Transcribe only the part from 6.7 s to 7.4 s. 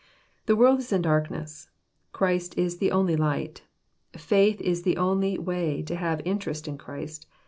Christ.